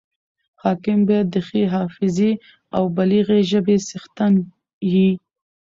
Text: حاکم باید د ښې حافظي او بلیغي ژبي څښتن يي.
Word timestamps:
حاکم 0.63 0.99
باید 1.07 1.27
د 1.31 1.35
ښې 1.47 1.63
حافظي 1.75 2.31
او 2.75 2.83
بلیغي 2.95 3.41
ژبي 3.51 3.77
څښتن 3.87 4.33
يي. 4.93 5.09